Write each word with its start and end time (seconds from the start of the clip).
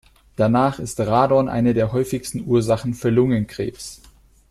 Danach 0.35 0.79
ist 0.79 0.99
Radon 0.99 1.47
eine 1.47 1.75
der 1.75 1.91
häufigsten 1.91 2.43
Ursachen 2.47 2.95
für 2.95 3.11
Lungenkrebs. 3.11 4.01